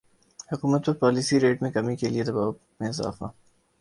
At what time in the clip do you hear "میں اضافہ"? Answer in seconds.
2.79-3.25